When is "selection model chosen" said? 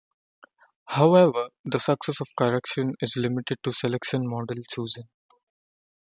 3.75-5.03